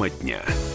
[0.00, 0.69] Тема дня.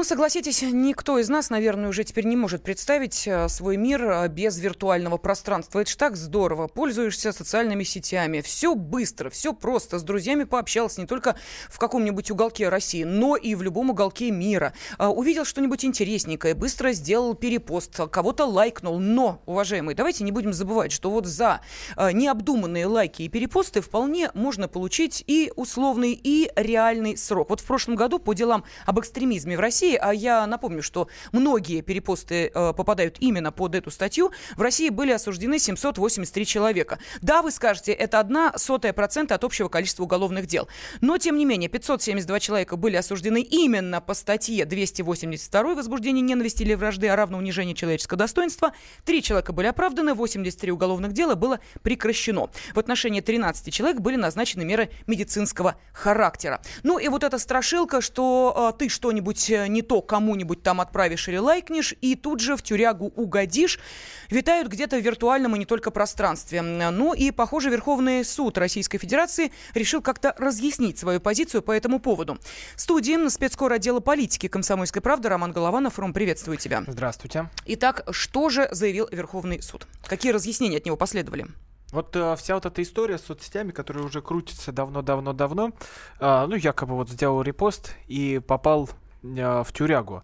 [0.00, 4.28] Ну, согласитесь, никто из нас, наверное, уже теперь не может представить э, свой мир э,
[4.28, 5.80] без виртуального пространства.
[5.80, 6.68] Это ж так здорово.
[6.68, 8.40] Пользуешься социальными сетями.
[8.40, 9.98] Все быстро, все просто.
[9.98, 11.36] С друзьями пообщался не только
[11.68, 14.72] в каком-нибудь уголке России, но и в любом уголке мира.
[14.98, 18.98] Э, увидел что-нибудь интересненькое, быстро сделал перепост, кого-то лайкнул.
[18.98, 21.60] Но, уважаемые, давайте не будем забывать, что вот за
[21.98, 27.50] необдуманные лайки и перепосты вполне можно получить и условный, и реальный срок.
[27.50, 31.08] Вот в прошлом году по делам об экстремизме в России России, а я напомню, что
[31.32, 36.98] многие перепосты э, попадают именно под эту статью, в России были осуждены 783 человека.
[37.22, 40.68] Да, вы скажете, это одна сотая процента от общего количества уголовных дел.
[41.00, 46.74] Но, тем не менее, 572 человека были осуждены именно по статье 282 возбуждение ненависти или
[46.74, 48.72] вражды, а равно унижение человеческого достоинства.
[49.04, 52.48] Три человека были оправданы, 83 уголовных дела было прекращено.
[52.74, 56.60] В отношении 13 человек были назначены меры медицинского характера.
[56.82, 61.26] Ну и вот эта страшилка, что э, ты что-нибудь э, не то кому-нибудь там отправишь
[61.28, 63.80] или лайкнешь, и тут же в тюрягу угодишь,
[64.28, 66.60] витают где-то в виртуальном и не только пространстве.
[66.60, 72.36] Ну и, похоже, Верховный суд Российской Федерации решил как-то разъяснить свою позицию по этому поводу.
[72.76, 75.98] В студии спецкор отдела политики «Комсомольской правды» Роман Голованов.
[75.98, 76.84] Ром, приветствую тебя.
[76.86, 77.48] Здравствуйте.
[77.64, 79.86] Итак, что же заявил Верховный суд?
[80.04, 81.46] Какие разъяснения от него последовали?
[81.92, 85.72] Вот э, вся вот эта история с соцсетями, которая уже крутится давно-давно-давно,
[86.20, 88.88] э, ну, якобы вот сделал репост и попал
[89.22, 90.22] в тюрягу,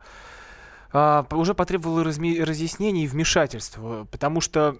[0.92, 4.78] а, уже потребовало разъяснений и вмешательства, потому что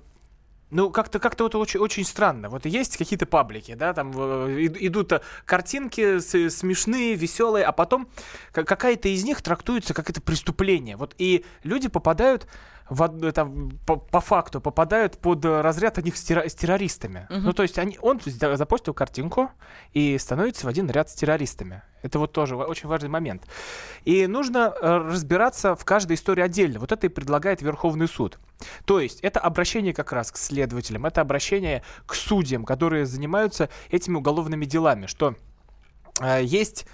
[0.70, 2.48] ну, как-то как вот очень, очень странно.
[2.48, 8.09] Вот есть какие-то паблики, да, там э, идут э, картинки смешные, веселые, а потом
[8.53, 10.97] какая-то из них трактуется как это преступление.
[10.97, 12.48] Вот и люди попадают
[12.89, 17.27] в, там, по, по факту попадают под разряд одних с, терро- с террористами.
[17.31, 17.39] Uh-huh.
[17.39, 19.50] Ну, то есть они, он запостил картинку
[19.92, 21.83] и становится в один ряд с террористами.
[22.03, 23.43] Это вот тоже очень важный момент.
[24.04, 26.78] И нужно э, разбираться в каждой истории отдельно.
[26.78, 28.38] Вот это и предлагает Верховный суд.
[28.84, 34.17] То есть это обращение как раз к следователям, это обращение к судьям, которые занимаются этими
[34.17, 35.34] уголовными делами, что
[36.21, 36.87] э, есть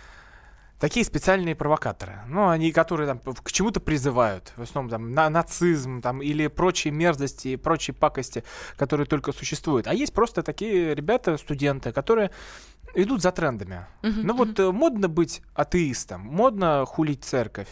[0.83, 6.03] такие специальные провокаторы, ну, они, которые там к чему-то призывают, в основном там на нацизм
[6.03, 8.43] там или прочие мерзости и прочие пакости,
[8.77, 9.87] которые только существуют.
[9.87, 12.33] А есть просто такие ребята, студенты, которые
[12.95, 13.87] идут за трендами.
[14.03, 14.73] Uh-huh, ну вот uh-huh.
[14.73, 17.69] модно быть атеистом, модно хулить церковь.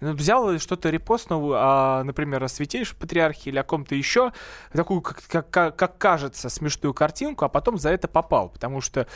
[0.00, 4.32] Ну, взял что-то репостнул, а, например, о святейшем патриархе или о ком-то еще,
[4.72, 8.48] такую, как, как, как кажется, смешную картинку, а потом за это попал.
[8.48, 9.06] Потому что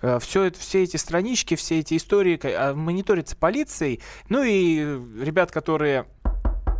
[0.00, 4.00] э, все, это, все эти странички, все эти истории э, мониторятся полицией.
[4.28, 4.78] Ну и
[5.22, 6.06] ребят, которые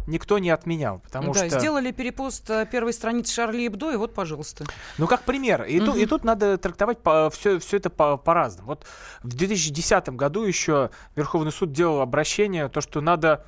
[0.07, 1.59] никто не отменял, потому да, что...
[1.59, 4.65] сделали перепост э, первой страницы Шарли Эбдо, и вот, пожалуйста.
[4.99, 5.65] Ну, как пример.
[5.65, 5.87] И, угу.
[5.87, 8.69] тут, и тут надо трактовать по, все, все это по, по-разному.
[8.69, 8.87] Вот
[9.23, 13.45] в 2010 году еще Верховный суд делал обращение, то, что надо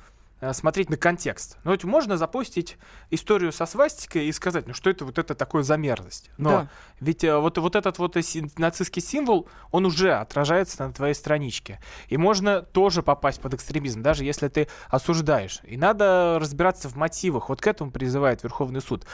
[0.53, 1.57] смотреть на контекст.
[1.63, 2.77] Ну, ведь можно запустить
[3.09, 6.29] историю со свастикой и сказать, ну, что это вот это такое за мерзость.
[6.37, 6.69] Но да.
[6.99, 8.15] ведь э, вот, вот этот вот
[8.57, 11.79] нацистский символ, он уже отражается на твоей страничке.
[12.09, 15.61] И можно тоже попасть под экстремизм, даже если ты осуждаешь.
[15.63, 17.49] И надо разбираться в мотивах.
[17.49, 19.05] Вот к этому призывает Верховный суд.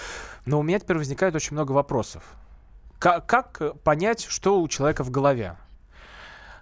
[0.45, 2.23] Но у меня теперь возникает очень много вопросов.
[2.99, 5.57] Как, как понять, что у человека в голове?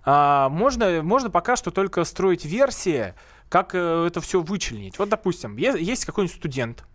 [0.06, 3.14] А, можно, можно пока что только строить версии,
[3.50, 5.00] как э, это все вычленить.
[5.00, 6.86] Вот, допустим, есть какой-нибудь студент,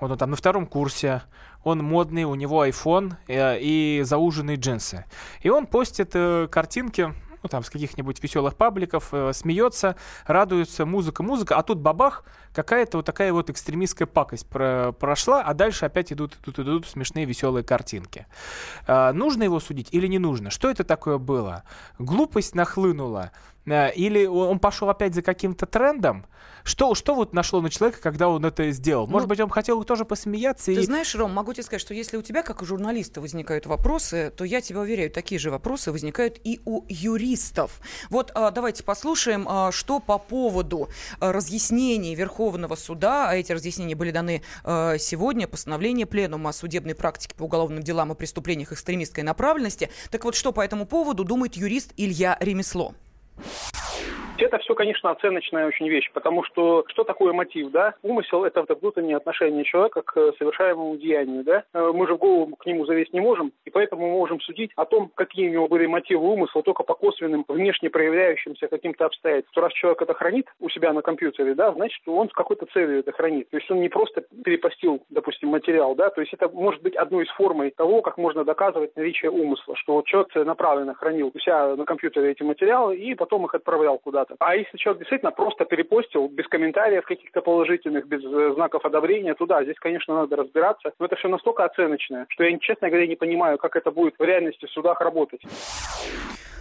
[0.00, 1.22] вот он там на втором курсе,
[1.62, 5.04] он модный, у него iPhone э, и зауженные джинсы.
[5.40, 7.14] И он постит э, картинки,
[7.44, 9.96] ну, там, с каких-нибудь веселых пабликов, э, смеется,
[10.26, 12.24] радуется, музыка, музыка, а тут бабах,
[12.54, 17.26] какая-то вот такая вот экстремистская пакость про прошла, а дальше опять идут, идут, идут смешные
[17.26, 18.26] веселые картинки.
[18.86, 20.48] Э, нужно его судить или не нужно?
[20.48, 21.64] Что это такое было?
[21.98, 23.30] Глупость нахлынула,
[23.66, 26.26] Э, или он пошел опять за каким-то трендом?
[26.62, 29.06] Что, что вот нашло на человека, когда он это сделал?
[29.06, 30.66] Может ну, быть, он хотел тоже посмеяться?
[30.66, 30.84] Ты и...
[30.84, 34.44] знаешь, Ром, могу тебе сказать, что если у тебя, как у журналиста, возникают вопросы, то
[34.44, 37.33] я тебя уверяю, такие же вопросы возникают и у юристов.
[38.10, 40.88] Вот а, давайте послушаем, а, что по поводу
[41.20, 47.34] а, разъяснений Верховного суда, а эти разъяснения были даны сегодня, постановление Пленума о судебной практике
[47.34, 49.90] по уголовным делам о преступлениях экстремистской направленности.
[50.10, 52.94] Так вот, что по этому поводу думает юрист Илья Ремесло?
[54.36, 57.94] Это все, конечно, оценочная очень вещь, потому что что такое мотив, да?
[58.02, 61.62] Умысел– это внутреннее отношение человека к совершаемому деянию, да?
[61.72, 64.72] Э, мы же в голову к нему залезть не можем, и поэтому мы можем судить
[64.74, 69.64] о том, какие у него были мотивы умысла только по косвенным, внешне проявляющимся каким-то обстоятельствам.
[69.64, 73.12] Раз человек это хранит у себя на компьютере, да, значит, он с какой-то целью это
[73.12, 73.48] хранит.
[73.50, 77.24] То есть он не просто перепостил, допустим, материал, да, то есть это может быть одной
[77.24, 81.76] из формой того, как можно доказывать наличие умысла, что вот человек целенаправленно хранил у себя
[81.76, 84.23] на компьютере эти материалы и потом их отправлял куда-то.
[84.38, 89.62] А если человек действительно просто перепостил без комментариев каких-то положительных, без э, знаков одобрения, туда,
[89.64, 90.92] здесь, конечно, надо разбираться.
[90.98, 94.22] Но это все настолько оценочное, что я, честно говоря, не понимаю, как это будет в
[94.22, 95.40] реальности в судах работать.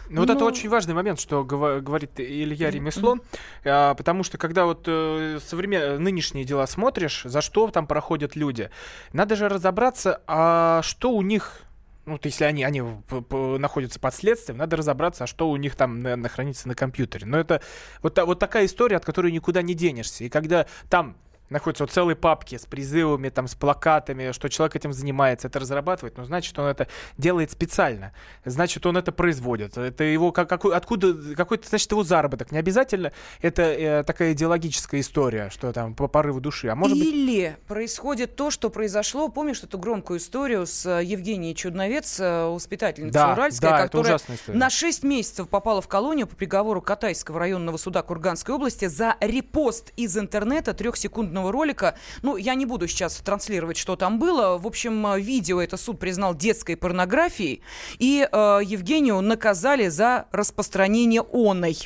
[0.10, 0.46] Ну, вот это ну.
[0.46, 3.18] очень важный момент, что говорит Илья Ремесло,
[3.66, 6.04] а, потому что когда вот э, современ...
[6.04, 8.70] нынешние дела смотришь, за что там проходят люди,
[9.14, 11.64] надо же разобраться, а что у них
[12.06, 12.84] ну, то если они, они
[13.32, 17.26] находятся под следствием, надо разобраться, а что у них там, наверное, хранится на компьютере.
[17.26, 17.62] Но это
[18.02, 20.24] вот, вот такая история, от которой никуда не денешься.
[20.24, 21.16] И когда там
[21.50, 26.18] находятся вот целые папки с призывами, там, с плакатами, что человек этим занимается, это разрабатывает,
[26.18, 26.88] но значит, он это
[27.18, 28.14] делает специально.
[28.46, 29.78] Значит, он это производит.
[29.78, 32.52] Это его, как, какой, откуда, какой-то, значит, его заработок.
[32.52, 33.12] Не обязательно
[33.42, 36.68] это э, такая идеологическая история, что там по порыву души.
[36.68, 37.58] А может Или быть...
[37.66, 43.34] происходит то, что произошло, помнишь эту громкую историю с э, Евгенией Чудновец, э, воспитательницей да,
[43.34, 48.56] Уральской, да, которая на 6 месяцев попала в колонию по приговору Катайского районного суда Курганской
[48.56, 51.96] области за репост из интернета трехсекундного рекламного ролика.
[52.22, 54.58] Ну, я не буду сейчас транслировать, что там было.
[54.58, 57.62] В общем, э, видео это суд признал детской порнографией.
[58.00, 61.78] И э, Евгению наказали за распространение оной.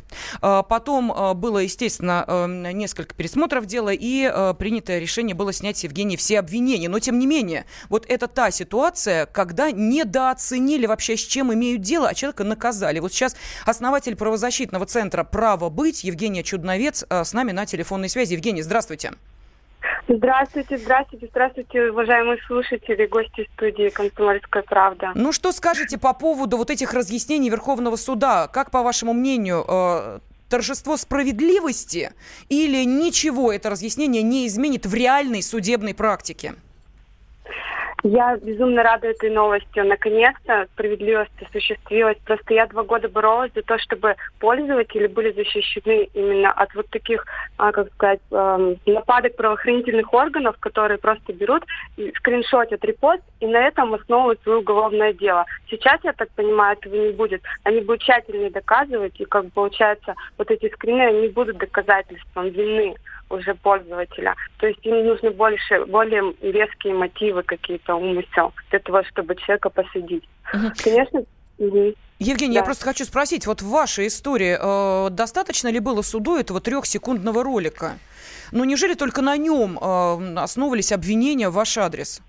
[0.42, 5.78] Э, потом э, было, естественно, э, несколько пересмотров дела, и э, принятое решение было снять
[5.78, 6.90] с Евгения все обвинения.
[6.90, 12.08] Но, тем не менее, вот это та ситуация, когда недооценили вообще, с чем имеют дело,
[12.10, 13.00] а человека наказали.
[13.00, 18.34] Вот сейчас основатель правозащитного центра «Право быть» Евгения Чудновец э, с нами на телефонной связи.
[18.34, 19.14] Евгений, здравствуйте.
[20.08, 25.12] Здравствуйте, здравствуйте, здравствуйте, уважаемые слушатели, гости студии «Комсомольская правда».
[25.16, 28.48] Ну, что скажете по поводу вот этих разъяснений Верховного суда?
[28.48, 30.20] Как, по вашему мнению, э,
[30.50, 32.12] торжество справедливости
[32.50, 36.56] или ничего это разъяснение не изменит в реальной судебной практике?
[38.10, 39.80] Я безумно рада этой новости.
[39.80, 42.18] Наконец-то справедливость осуществилась.
[42.24, 47.26] Просто я два года боролась за то, чтобы пользователи были защищены именно от вот таких,
[47.58, 51.66] а, как сказать, эм, нападок правоохранительных органов, которые просто берут,
[52.20, 55.46] скриншотят репост и на этом основывают свое уголовное дело.
[55.70, 57.42] Сейчас, я так понимаю, этого не будет.
[57.64, 62.96] Они будут тщательно доказывать, и как получается, вот эти скрины, они будут доказательством вины
[63.30, 64.36] уже пользователя.
[64.58, 70.24] То есть им нужны больше, более веские мотивы какие-то, умысел для того, чтобы человека посадить.
[70.54, 70.72] Угу.
[70.84, 71.24] Конечно,
[71.58, 71.94] Угу.
[72.20, 72.60] Евгений, да.
[72.60, 77.44] я просто хочу спросить, вот в вашей истории э, достаточно ли было суду этого трехсекундного
[77.44, 77.98] ролика?
[78.52, 82.22] Ну, неужели только на нем э, основывались обвинения в ваш адрес?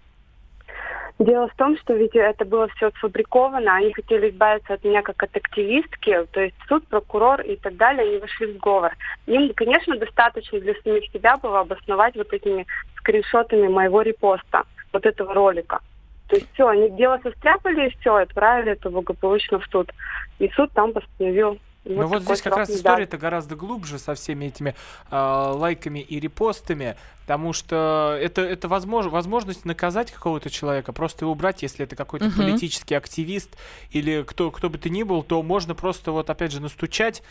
[1.18, 5.20] Дело в том, что ведь это было все сфабриковано, они хотели избавиться от меня как
[5.20, 8.92] от активистки, то есть суд, прокурор и так далее, они вошли в сговор.
[9.26, 12.66] Им, конечно, достаточно для самих себя было обосновать вот этими
[12.98, 14.62] скриншотами моего репоста,
[14.92, 15.80] вот этого ролика.
[16.28, 19.90] То есть все, они дело состряпали и все, отправили это благополучно в суд.
[20.38, 24.74] И суд там постановил ну вот здесь как раз история-то гораздо глубже со всеми этими
[25.10, 31.32] э, лайками и репостами, потому что это, это возможно, возможность наказать какого-то человека, просто его
[31.32, 32.36] убрать, если это какой-то uh-huh.
[32.36, 33.56] политический активист
[33.90, 37.22] или кто, кто бы ты ни был, то можно просто вот опять же настучать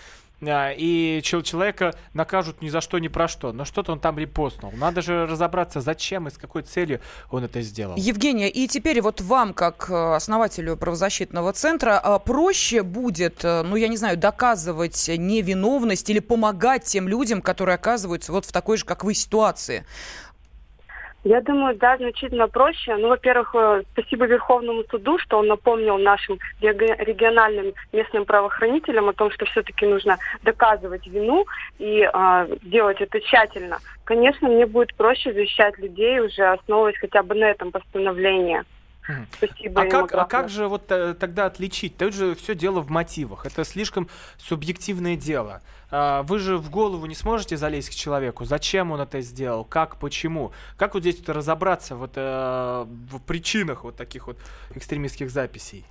[0.42, 3.54] и человека накажут ни за что, ни про что.
[3.54, 4.72] Но что-то он там репостнул.
[4.74, 7.02] Надо же разобраться, зачем и с какой целью
[7.32, 7.96] он это сделал.
[7.96, 13.76] Евгения, и теперь вот вам, как э, основателю правозащитного центра, а, проще будет, э, ну,
[13.76, 18.86] я не знаю, доказывать невиновность или помогать тем людям, которые оказываются вот в такой же,
[18.86, 19.86] как вы, ситуации.
[21.28, 22.96] Я думаю, да, значительно проще.
[22.96, 29.30] Ну, во-первых, э, спасибо Верховному суду, что он напомнил нашим региональным местным правоохранителям о том,
[29.32, 31.46] что все-таки нужно доказывать вину
[31.80, 33.80] и э, делать это тщательно.
[34.06, 38.64] Конечно, мне будет проще защищать людей, уже основываясь хотя бы на этом постановлении.
[39.38, 39.82] Спасибо.
[39.82, 41.98] А как, а как же вот э, тогда отличить?
[41.98, 43.46] Тут же все дело в мотивах.
[43.46, 45.62] Это слишком субъективное дело.
[45.90, 48.44] А, вы же в голову не сможете залезть к человеку.
[48.44, 49.64] Зачем он это сделал?
[49.64, 49.98] Как?
[49.98, 50.52] Почему?
[50.78, 54.38] Как вот здесь разобраться вот, э, в причинах вот таких вот
[54.76, 55.86] экстремистских записей?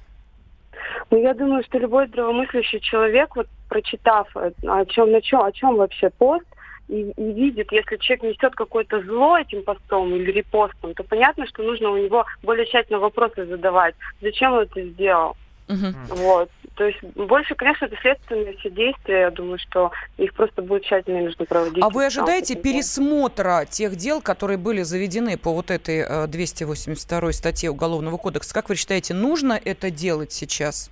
[1.10, 5.52] Ну, я думаю, что любой здравомыслящий человек, вот прочитав, э, о чем, на чем, о
[5.52, 6.46] чем вообще пост,
[6.88, 11.62] и, и видит, если человек несет какое-то зло этим постом или репостом, то понятно, что
[11.62, 13.94] нужно у него более тщательно вопросы задавать.
[14.20, 15.36] Зачем он это сделал?
[15.68, 16.16] Угу.
[16.16, 16.50] Вот.
[16.76, 19.20] То есть больше, конечно, это следственные все действия.
[19.20, 21.82] Я думаю, что их просто будет тщательно нужно проводить.
[21.82, 27.70] А вы ожидаете пересмотра тех дел, которые были заведены по вот этой 282 э, статье
[27.70, 28.54] Уголовного кодекса?
[28.54, 30.90] Как вы считаете, нужно это делать сейчас?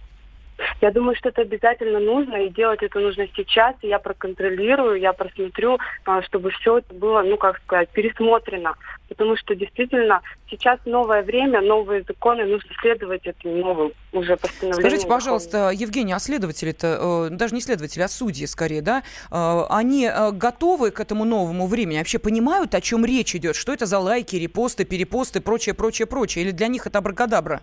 [0.84, 3.74] Я думаю, что это обязательно нужно, и делать это нужно сейчас.
[3.80, 8.74] И я проконтролирую, я просмотрю, а, чтобы все это было, ну, как сказать, пересмотрено.
[9.08, 14.90] Потому что действительно сейчас новое время, новые законы, нужно следовать этим новым уже постановлениям.
[14.90, 20.04] Скажите, пожалуйста, Евгений, а следователи-то, э, даже не следователи, а судьи скорее, да, э, они
[20.04, 21.96] э, готовы к этому новому времени?
[21.96, 23.56] Вообще понимают, о чем речь идет?
[23.56, 26.44] Что это за лайки, репосты, перепосты, прочее, прочее, прочее?
[26.44, 27.62] Или для них это абракадабра?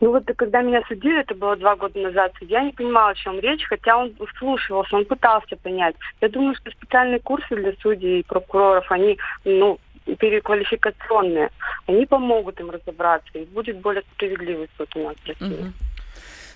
[0.00, 3.38] Ну вот когда меня судили, это было два года назад, я не понимала, о чем
[3.40, 5.96] речь, хотя он вслушивался, он пытался понять.
[6.20, 9.78] Я думаю, что специальные курсы для судей и прокуроров, они, ну,
[10.18, 11.50] переквалификационные,
[11.86, 15.62] они помогут им разобраться, и будет более справедливый суд у нас в России.
[15.62, 15.72] Угу.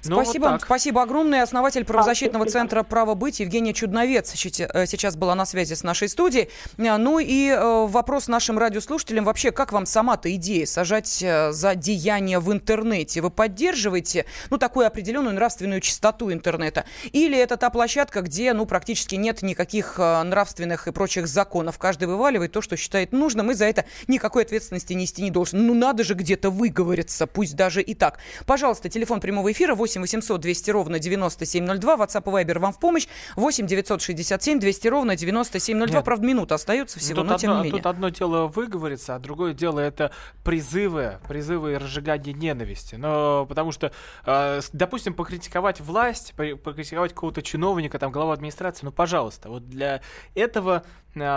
[0.07, 1.43] Ну, спасибо, вот спасибо огромное.
[1.43, 6.51] Основатель правозащитного центра «Право быть» Евгения Чудновец э, сейчас была на связи с нашей студией.
[6.77, 9.25] Э, ну и э, вопрос нашим радиослушателям.
[9.25, 13.21] Вообще, как вам сама-то идея сажать за деяния в интернете?
[13.23, 16.85] Вы поддерживаете, ну, такую определенную нравственную чистоту интернета?
[17.13, 21.79] Или это та площадка, где, ну, практически нет никаких нравственных и прочих законов?
[21.79, 25.67] Каждый вываливает то, что считает нужным, и за это никакой ответственности нести не должен.
[25.67, 28.19] Ну, надо же где-то выговориться, пусть даже и так.
[28.47, 31.95] Пожалуйста, телефон прямого эфира 8 8 800 200 ровно 9702.
[31.97, 33.07] WhatsApp и Viber вам в помощь.
[33.37, 35.97] 8 967 200 ровно 9702.
[35.97, 36.05] Нет.
[36.05, 37.83] Правда, минута остается всего, тут но тем одно, не менее.
[37.83, 40.11] Тут одно дело выговориться, а другое дело это
[40.43, 42.97] призывы, призывы и разжигание ненависти.
[42.97, 43.93] Но потому что,
[44.27, 50.01] э, допустим, покритиковать власть, покритиковать какого-то чиновника, там, главу администрации, ну, пожалуйста, вот для
[50.35, 50.85] этого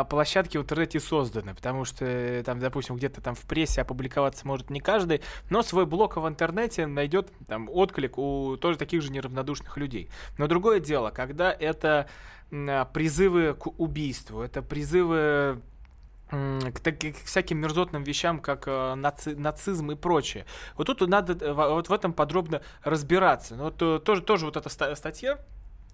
[0.09, 4.69] площадки в интернете созданы, потому что э, там, допустим, где-то там в прессе опубликоваться может
[4.69, 9.77] не каждый, но свой блог в интернете найдет там отклик у тоже таких же неравнодушных
[9.77, 10.09] людей.
[10.37, 12.07] Но другое дело, когда это
[12.49, 15.61] призывы к убийству, это призывы
[16.29, 20.45] к, таким, к всяким мерзотным вещам, как э, наци, нацизм и прочее.
[20.75, 23.55] Вот тут надо э, вот в этом подробно разбираться.
[23.55, 25.39] Но вот, э, тоже, тоже вот эта статья,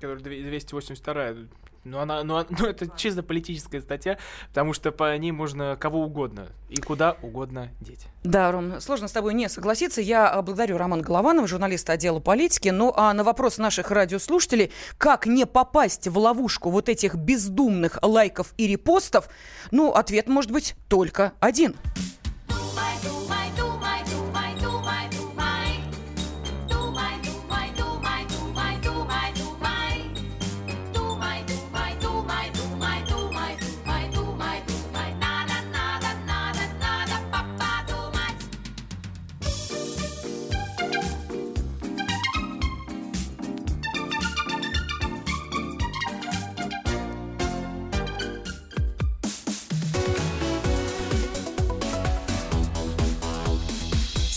[0.03, 1.47] которая 282
[1.85, 4.17] ну, она, ну, ну, это чисто политическая статья,
[4.49, 8.07] потому что по ней можно кого угодно и куда угодно деть.
[8.23, 10.01] Да, Ром, сложно с тобой не согласиться.
[10.01, 12.69] Я благодарю Романа Голованова, журналиста отдела политики.
[12.69, 18.53] Ну, а на вопрос наших радиослушателей, как не попасть в ловушку вот этих бездумных лайков
[18.57, 19.27] и репостов,
[19.71, 21.75] ну, ответ может быть только один–